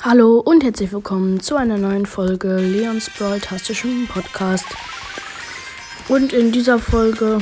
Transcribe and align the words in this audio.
Hallo 0.00 0.38
und 0.38 0.62
herzlich 0.62 0.92
willkommen 0.92 1.40
zu 1.40 1.56
einer 1.56 1.76
neuen 1.76 2.06
Folge 2.06 2.54
Leons 2.54 3.10
Brawl-tastischen 3.18 4.06
Podcast. 4.06 4.64
Und 6.08 6.32
in 6.32 6.52
dieser 6.52 6.78
Folge 6.78 7.38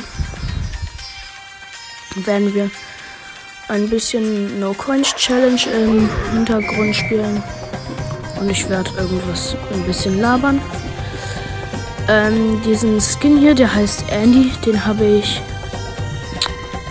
werden 2.14 2.54
wir 2.54 2.70
ein 3.68 3.90
bisschen 3.90 4.58
No 4.58 4.72
Coins 4.72 5.14
Challenge 5.16 5.60
im 5.70 6.08
Hintergrund 6.32 6.96
spielen. 6.96 7.42
Und 8.40 8.48
ich 8.48 8.66
werde 8.70 8.90
irgendwas 8.96 9.54
ein 9.74 9.82
bisschen 9.82 10.18
labern. 10.18 10.58
Ähm, 12.08 12.62
diesen 12.62 13.02
Skin 13.02 13.36
hier, 13.36 13.54
der 13.54 13.74
heißt 13.74 14.04
Andy, 14.10 14.50
den 14.64 14.82
habe 14.86 15.04
ich 15.04 15.42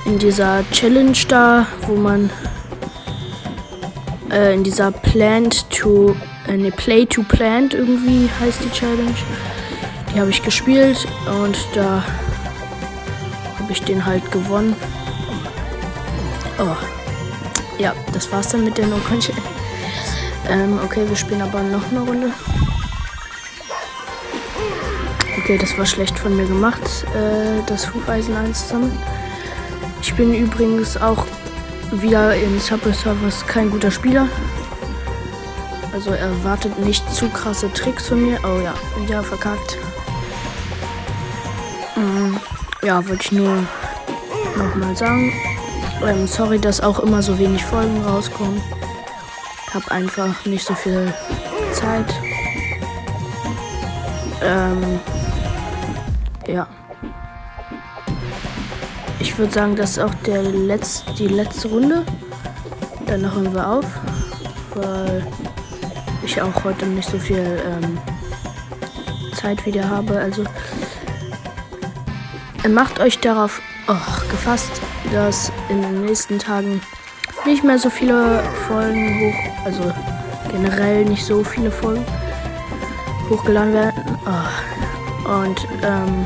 in 0.05 0.19
dieser 0.19 0.63
Challenge 0.69 1.17
da, 1.27 1.65
wo 1.87 1.95
man 1.95 2.29
äh, 4.31 4.53
in 4.53 4.63
dieser 4.63 4.91
Plant 4.91 5.69
to, 5.69 6.15
äh, 6.47 6.57
ne, 6.57 6.71
Play 6.71 7.05
to 7.05 7.23
Plant 7.23 7.73
irgendwie 7.73 8.29
heißt 8.39 8.63
die 8.63 8.71
Challenge. 8.71 9.15
Die 10.13 10.19
habe 10.19 10.29
ich 10.29 10.41
gespielt 10.41 11.07
und 11.43 11.57
da 11.73 12.03
habe 13.59 13.71
ich 13.71 13.81
den 13.83 14.05
halt 14.05 14.31
gewonnen. 14.31 14.75
Oh. 16.57 16.75
Ja, 17.77 17.93
das 18.13 18.31
war's 18.31 18.49
dann 18.49 18.63
mit 18.63 18.77
der 18.77 18.87
no 18.87 18.95
ähm, 20.49 20.79
okay, 20.83 21.03
wir 21.07 21.15
spielen 21.15 21.41
aber 21.41 21.61
noch 21.61 21.83
eine 21.91 21.99
Runde. 21.99 22.31
Okay, 25.39 25.57
das 25.57 25.77
war 25.77 25.85
schlecht 25.85 26.17
von 26.17 26.35
mir 26.37 26.45
gemacht, 26.45 27.05
äh, 27.13 27.61
das 27.67 27.93
Hufeisen 27.93 28.35
einzusammeln. 28.35 28.97
Ich 30.01 30.13
bin 30.13 30.33
übrigens 30.33 30.97
auch 30.97 31.25
wieder 32.01 32.35
in 32.35 32.59
Subway 32.59 32.93
Surfers 32.93 33.45
kein 33.47 33.69
guter 33.69 33.91
Spieler. 33.91 34.27
Also 35.93 36.11
erwartet 36.11 36.77
nicht 36.79 37.09
zu 37.13 37.29
krasse 37.29 37.71
Tricks 37.71 38.07
von 38.07 38.21
mir. 38.21 38.39
Oh 38.43 38.59
ja, 38.59 38.73
wieder 39.01 39.23
verkackt. 39.23 39.77
Mm, 41.95 42.35
ja, 42.83 43.07
wollte 43.07 43.23
ich 43.23 43.31
nur 43.31 43.63
nochmal 44.57 44.95
sagen. 44.95 45.31
Ähm, 46.05 46.27
sorry, 46.27 46.59
dass 46.59 46.81
auch 46.81 46.99
immer 46.99 47.21
so 47.21 47.39
wenig 47.39 47.63
Folgen 47.63 48.03
rauskommen. 48.03 48.61
Hab 49.73 49.89
einfach 49.91 50.45
nicht 50.45 50.65
so 50.65 50.73
viel 50.73 51.13
Zeit. 51.71 52.13
Ähm, 54.41 54.99
ja. 56.47 56.67
Ich 59.19 59.37
würde 59.37 59.53
sagen, 59.53 59.75
das 59.75 59.91
ist 59.91 59.99
auch 59.99 60.13
der 60.25 60.43
Letz-, 60.43 61.03
die 61.17 61.27
letzte 61.27 61.69
Runde. 61.69 62.03
Dann 63.05 63.21
hören 63.21 63.53
wir 63.53 63.67
auf, 63.67 63.85
weil 64.75 65.25
ich 66.23 66.41
auch 66.41 66.63
heute 66.63 66.85
nicht 66.85 67.09
so 67.09 67.19
viel 67.19 67.37
ähm, 67.37 67.97
Zeit 69.35 69.65
wieder 69.65 69.87
habe. 69.89 70.19
Also 70.19 70.43
macht 72.67 72.99
euch 72.99 73.19
darauf 73.19 73.61
oh, 73.87 74.21
gefasst, 74.29 74.81
dass 75.13 75.51
in 75.69 75.81
den 75.81 76.05
nächsten 76.05 76.39
Tagen 76.39 76.81
nicht 77.45 77.63
mehr 77.63 77.77
so 77.77 77.89
viele 77.89 78.43
Folgen 78.67 79.19
hoch, 79.19 79.65
also 79.65 79.93
generell 80.51 81.05
nicht 81.05 81.23
so 81.23 81.43
viele 81.43 81.69
Folgen 81.69 82.03
hochgeladen 83.29 83.73
werden. 83.73 84.19
Oh. 84.25 85.29
Und 85.29 85.67
ähm, 85.83 86.25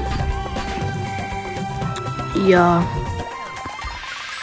ja. 2.36 2.84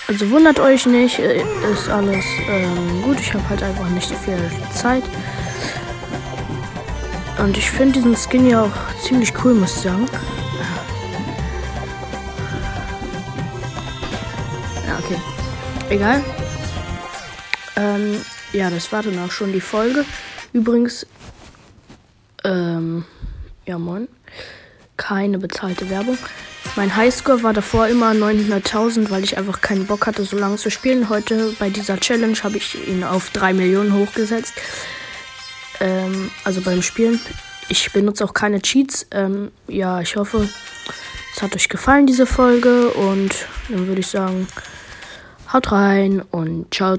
Also 0.09 0.31
wundert 0.31 0.61
euch 0.61 0.87
nicht, 0.87 1.19
äh, 1.19 1.43
ist 1.73 1.89
alles 1.89 2.25
ähm, 2.49 3.03
gut. 3.03 3.19
Ich 3.19 3.35
habe 3.35 3.49
halt 3.49 3.63
einfach 3.63 3.89
nicht 3.89 4.11
viel 4.17 4.39
Zeit. 4.73 5.03
Und 7.39 7.57
ich 7.57 7.71
finde 7.71 7.95
diesen 7.95 8.17
Skin 8.17 8.49
ja 8.49 8.63
auch 8.63 9.01
ziemlich 9.03 9.33
cool, 9.45 9.55
muss 9.55 9.77
ich 9.77 9.83
sagen. 9.83 10.07
Ja, 14.87 14.99
okay. 14.99 15.21
Egal. 15.91 16.25
Ähm, 17.77 18.25
ja, 18.53 18.71
das 18.71 18.91
war 18.91 19.03
dann 19.03 19.19
auch 19.19 19.31
schon 19.31 19.53
die 19.53 19.61
Folge. 19.61 20.05
Übrigens, 20.53 21.07
ähm, 22.45 23.05
ja 23.67 23.79
moin. 23.79 24.09
Keine 24.97 25.39
bezahlte 25.39 25.91
Werbung. 25.91 26.17
Mein 26.77 26.95
Highscore 26.95 27.43
war 27.43 27.55
davor 27.55 27.89
immer 27.89 28.11
900.000, 28.11 29.09
weil 29.09 29.25
ich 29.25 29.39
einfach 29.39 29.63
keinen 29.63 29.87
Bock 29.87 30.07
hatte, 30.07 30.25
so 30.25 30.37
lange 30.37 30.57
zu 30.57 30.71
spielen. 30.71 31.09
Heute 31.09 31.55
bei 31.59 31.71
dieser 31.71 31.99
Challenge 31.99 32.37
habe 32.43 32.59
ich 32.59 32.87
ihn 32.87 33.03
auf 33.03 33.31
3 33.31 33.55
Millionen 33.55 33.95
hochgesetzt. 33.95 34.53
Ähm, 35.81 36.31
also 36.45 36.61
beim 36.61 36.83
Spielen. 36.83 37.19
Ich 37.71 37.93
benutze 37.93 38.25
auch 38.25 38.35
keine 38.35 38.61
Cheats. 38.61 39.07
Ähm, 39.11 39.53
ja, 39.69 40.03
ich 40.03 40.17
hoffe, 40.17 40.51
es 41.35 41.41
hat 41.41 41.57
euch 41.57 41.71
gefallen, 41.71 42.07
diese 42.07 42.27
Folge. 42.27 42.91
Und 42.91 43.47
dann 43.71 43.87
würde 43.87 44.01
ich 44.01 44.09
sagen, 44.09 44.47
haut 45.51 45.73
rein 45.73 46.23
und 46.31 46.75
ciao. 46.75 46.95